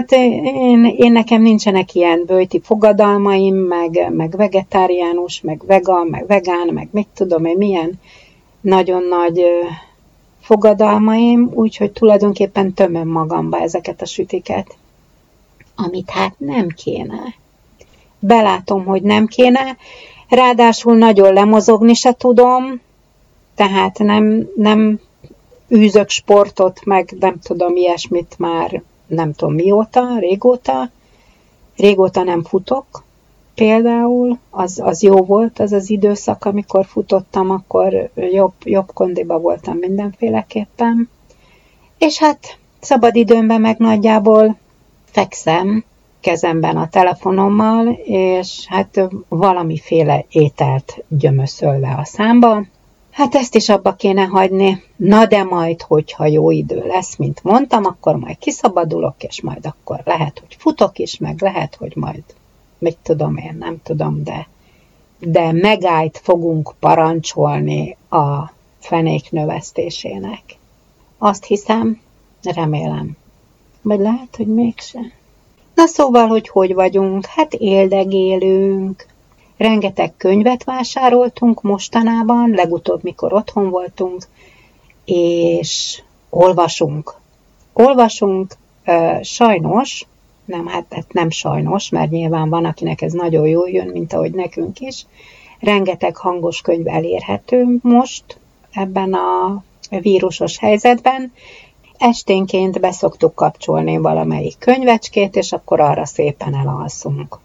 [0.00, 6.68] Hát én, én nekem nincsenek ilyen bőti fogadalmaim, meg, meg vegetáriánus, meg vegan, meg vegán,
[6.72, 8.00] meg mit tudom én, milyen
[8.60, 9.42] nagyon nagy
[10.40, 14.76] fogadalmaim, úgyhogy tulajdonképpen tömöm magamba ezeket a sütiket,
[15.76, 17.34] amit hát nem kéne.
[18.18, 19.76] Belátom, hogy nem kéne,
[20.28, 22.80] ráadásul nagyon lemozogni se tudom,
[23.54, 25.00] tehát nem, nem
[25.74, 30.90] űzök sportot, meg nem tudom ilyesmit már nem tudom mióta, régóta.
[31.76, 33.04] Régóta nem futok,
[33.54, 39.76] például, az, az jó volt az az időszak, amikor futottam, akkor jobb, jobb kondiba voltam
[39.76, 41.08] mindenféleképpen.
[41.98, 44.56] És hát szabadidőmben meg nagyjából
[45.04, 45.84] fekszem
[46.20, 52.64] kezemben a telefonommal, és hát valamiféle ételt gyömöszölve a számba.
[53.10, 54.82] Hát ezt is abba kéne hagyni.
[54.96, 60.00] Na de majd, hogyha jó idő lesz, mint mondtam, akkor majd kiszabadulok, és majd akkor
[60.04, 62.22] lehet, hogy futok is, meg lehet, hogy majd,
[62.78, 64.48] mit tudom én, nem tudom, de,
[65.18, 70.42] de megállt fogunk parancsolni a fenék növesztésének.
[71.18, 72.00] Azt hiszem,
[72.42, 73.16] remélem.
[73.82, 75.00] Vagy lehet, hogy mégse.
[75.74, 77.26] Na szóval, hogy hogy vagyunk?
[77.26, 79.06] Hát éldegélünk,
[79.60, 84.26] Rengeteg könyvet vásároltunk mostanában, legutóbb, mikor otthon voltunk,
[85.04, 87.14] és olvasunk.
[87.72, 88.54] Olvasunk,
[89.22, 90.06] sajnos,
[90.44, 94.32] nem, hát, hát nem sajnos, mert nyilván van, akinek ez nagyon jól jön, mint ahogy
[94.32, 95.06] nekünk is.
[95.58, 98.38] Rengeteg hangos könyv elérhető most
[98.72, 101.32] ebben a vírusos helyzetben.
[101.98, 107.38] Esténként beszoktuk kapcsolni valamelyik könyvecskét, és akkor arra szépen elalszunk.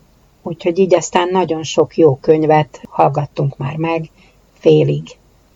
[0.48, 4.10] Úgyhogy így aztán nagyon sok jó könyvet hallgattunk már meg
[4.54, 5.04] félig.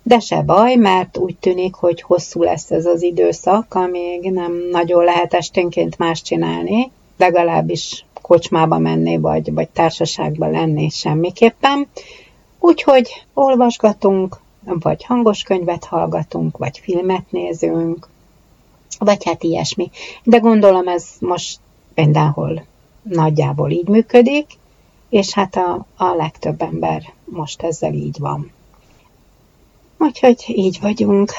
[0.03, 5.03] De se baj, mert úgy tűnik, hogy hosszú lesz ez az időszak, amíg nem nagyon
[5.03, 11.87] lehet esténként más csinálni, legalábbis kocsmába menni, vagy, vagy társaságba lenni semmiképpen.
[12.59, 18.07] Úgyhogy olvasgatunk, vagy hangos könyvet hallgatunk, vagy filmet nézünk,
[18.99, 19.89] vagy hát ilyesmi.
[20.23, 21.59] De gondolom ez most
[21.95, 22.65] mindenhol
[23.03, 24.47] nagyjából így működik,
[25.09, 28.51] és hát a, a legtöbb ember most ezzel így van.
[29.97, 31.31] Úgyhogy így vagyunk.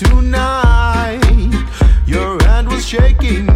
[0.00, 1.20] Tonight.
[2.06, 3.49] Your hand was shaking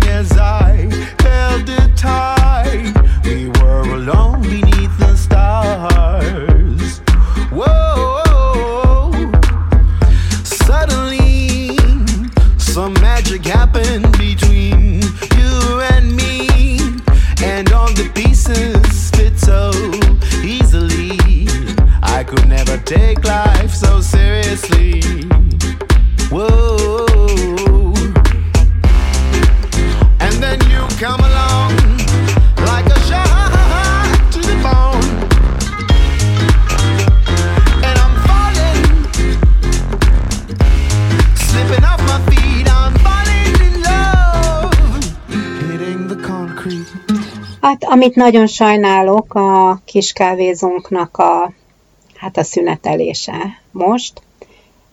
[48.15, 51.53] amit nagyon sajnálok, a kis kávézónknak a,
[52.15, 53.37] hát a szünetelése
[53.71, 54.23] most,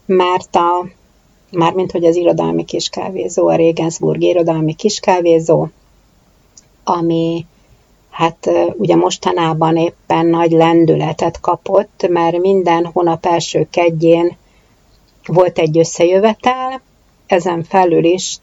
[0.05, 0.88] mert a,
[1.51, 5.67] mármint, hogy az irodalmi kis kávézó, a Regensburg irodalmi kis kávézó,
[6.84, 7.45] ami
[8.09, 14.38] hát ugye mostanában éppen nagy lendületet kapott, mert minden hónap első kedjén
[15.26, 16.82] volt egy összejövetel,
[17.28, 18.38] ezen felül is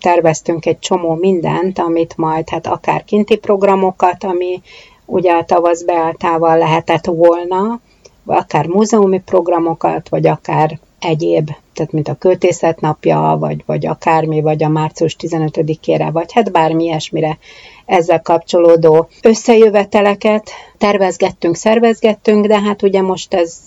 [0.00, 4.62] terveztünk egy csomó mindent, amit majd hát akár kinti programokat, ami
[5.04, 7.80] ugye a tavasz beáltával lehetett volna,
[8.24, 14.62] akár múzeumi programokat, vagy akár egyéb, tehát mint a költészet napja, vagy, vagy akármi, vagy
[14.62, 17.38] a március 15-ére, vagy hát bármi ilyesmire
[17.86, 23.58] ezzel kapcsolódó összejöveteleket tervezgettünk, szervezgettünk, de hát ugye most ez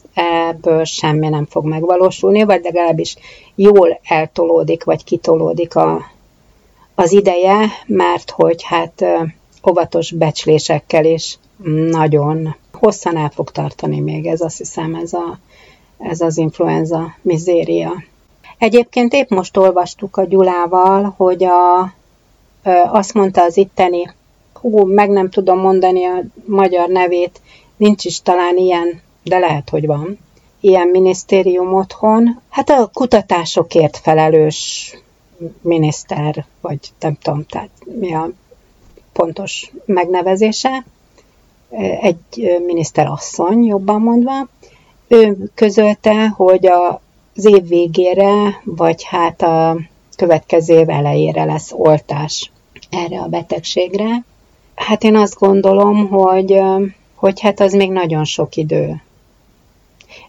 [0.50, 3.16] ebből semmi nem fog megvalósulni, vagy legalábbis
[3.56, 6.02] jól eltolódik, vagy kitolódik a,
[6.96, 9.06] az ideje, mert hogy hát
[9.70, 11.38] óvatos becslésekkel is
[11.90, 15.40] nagyon hosszan el fog tartani még ez, azt hiszem, ez, a,
[16.04, 18.04] ez az influenza mizéria.
[18.58, 21.94] Egyébként épp most olvastuk a Gyulával, hogy a,
[22.92, 24.12] azt mondta az itteni,
[24.54, 27.42] hú, meg nem tudom mondani a magyar nevét,
[27.78, 30.20] nincs is talán ilyen, de lehet, hogy van,
[30.60, 32.42] ilyen minisztérium otthon.
[32.50, 34.94] Hát a kutatásokért felelős
[35.62, 38.30] miniszter, vagy nem tudom, tehát mi a
[39.14, 40.86] pontos megnevezése,
[42.02, 44.48] egy miniszterasszony, jobban mondva,
[45.12, 47.02] ő közölte, hogy a,
[47.36, 49.78] az év végére, vagy hát a
[50.16, 52.52] következő év elejére lesz oltás
[52.90, 54.24] erre a betegségre.
[54.76, 56.60] Hát én azt gondolom, hogy,
[57.16, 59.02] hogy hát az még nagyon sok idő.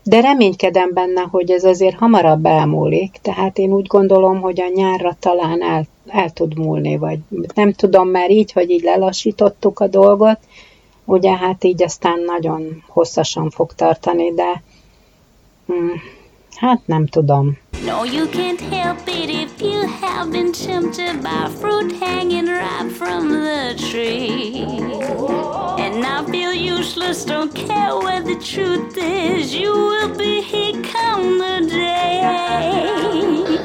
[0.03, 5.17] De reménykedem benne, hogy ez azért hamarabb elmúlik, tehát én úgy gondolom, hogy a nyárra
[5.21, 7.19] talán el, el tud múlni, vagy
[7.55, 10.39] nem tudom már így, hogy így lelassítottuk a dolgot,
[11.05, 14.63] ugye hát így aztán nagyon hosszasan fog tartani, de
[15.67, 16.01] hm,
[16.57, 17.59] hát nem tudom.
[17.85, 23.29] No, you can't help it if you have been tempted by fruit hanging ripe from
[23.29, 24.65] the tree.
[25.79, 29.53] And I feel useless, don't care where the truth is.
[29.53, 32.21] You will be here come the day.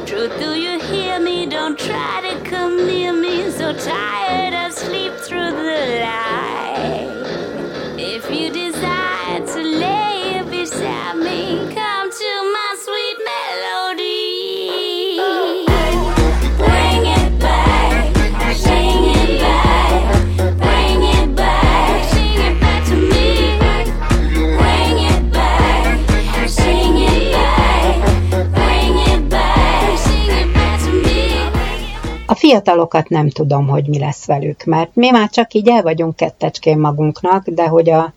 [0.08, 1.46] Truth, do you hear me?
[1.46, 3.52] Don't try to come near me.
[3.52, 7.10] So tired of sleep through the light.
[8.00, 8.67] If you desire
[32.48, 36.80] fiatalokat nem tudom, hogy mi lesz velük, mert mi már csak így el vagyunk kettecskén
[36.80, 38.14] magunknak, de hogy a,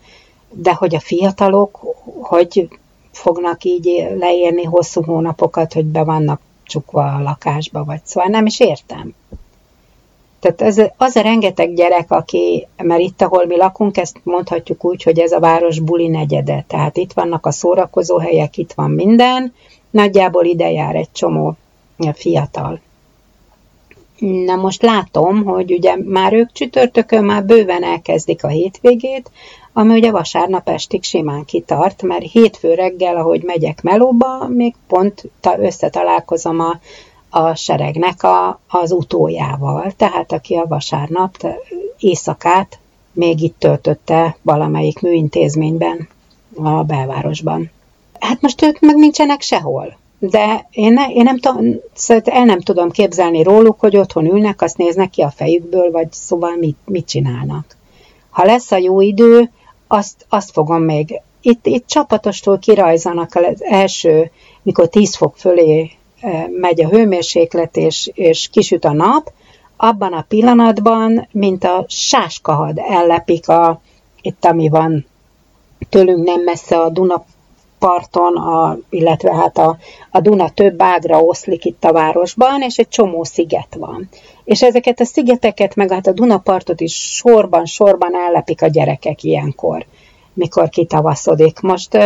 [0.50, 1.78] de hogy a fiatalok
[2.20, 2.68] hogy
[3.10, 8.60] fognak így leérni hosszú hónapokat, hogy be vannak csukva a lakásba, vagy szóval nem is
[8.60, 9.14] értem.
[10.40, 15.02] Tehát az, az a rengeteg gyerek, aki, mert itt, ahol mi lakunk, ezt mondhatjuk úgy,
[15.02, 16.64] hogy ez a város buli negyede.
[16.68, 19.54] Tehát itt vannak a szórakozóhelyek, itt van minden,
[19.90, 21.56] nagyjából ide jár egy csomó
[22.14, 22.80] fiatal.
[24.20, 29.30] Na most látom, hogy ugye már ők csütörtökön már bőven elkezdik a hétvégét,
[29.72, 35.58] ami ugye vasárnap estig simán kitart, mert hétfő reggel, ahogy megyek melóba, még pont ta-
[35.58, 36.80] összetalálkozom a,
[37.30, 41.36] a seregnek a, az utójával, tehát aki a vasárnap
[41.98, 42.78] éjszakát
[43.12, 46.08] még itt töltötte valamelyik műintézményben
[46.54, 47.70] a belvárosban.
[48.20, 49.98] Hát most ők meg nincsenek sehol.
[50.22, 54.62] De én, ne, én nem tudom, szóval el nem tudom képzelni róluk, hogy otthon ülnek,
[54.62, 57.76] azt néznek ki a fejükből, vagy szóval mit, mit csinálnak.
[58.30, 59.50] Ha lesz a jó idő,
[59.86, 61.20] azt, azt fogom még.
[61.40, 64.30] Itt, itt csapatostól kirajzanak az első,
[64.62, 65.90] mikor 10 fok fölé
[66.20, 69.32] eh, megy a hőmérséklet, és, és kisüt a nap,
[69.76, 73.80] abban a pillanatban, mint a sáskahad ellepik a,
[74.22, 75.06] itt ami van
[75.88, 77.24] tőlünk nem messze a Duna
[77.80, 79.76] parton, a, illetve hát a,
[80.10, 84.08] a Duna több ágra oszlik itt a városban, és egy csomó sziget van.
[84.44, 89.84] És ezeket a szigeteket, meg hát a Dunapartot is sorban-sorban ellepik a gyerekek ilyenkor,
[90.32, 91.60] mikor kitavaszodik.
[91.60, 91.98] Most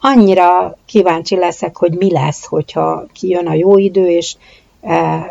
[0.00, 4.36] annyira kíváncsi leszek, hogy mi lesz, hogyha kijön a jó idő, és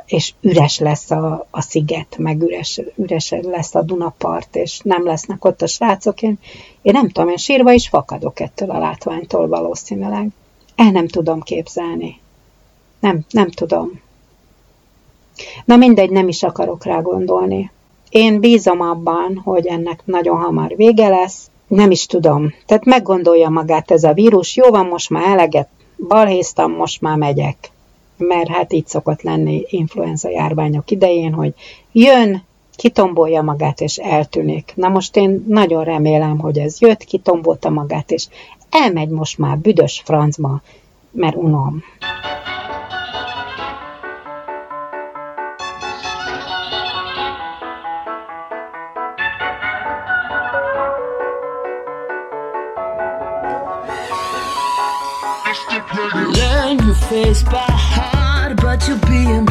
[0.06, 5.46] és üres lesz a, a sziget, meg üres, üres lesz a Dunapart, és nem lesznek
[5.46, 6.22] ott a srácok.
[6.22, 6.40] Én,
[6.82, 10.28] én nem tudom, én sírva is fakadok ettől a látványtól valószínűleg.
[10.76, 12.20] El nem tudom képzelni.
[13.00, 14.02] Nem, nem tudom.
[15.66, 17.72] Na mindegy, nem is akarok rá gondolni.
[18.10, 21.50] Én bízom abban, hogy ennek nagyon hamar vége lesz.
[21.68, 22.54] Nem is tudom.
[22.66, 24.56] Tehát meggondolja magát ez a vírus.
[24.56, 25.70] Jó van, most már eleget
[26.08, 27.72] balhéztam, most már megyek
[28.18, 31.54] mert hát így szokott lenni influenza járványok idején, hogy
[31.92, 32.46] jön,
[32.76, 34.72] kitombolja magát és eltűnik.
[34.76, 38.28] Na most én nagyon remélem, hogy ez jött, kitombolta magát, és
[38.70, 40.62] elmegy most már büdös francba,
[41.12, 41.84] mert unom.
[56.34, 57.87] Learn your face by
[58.88, 59.47] to be in.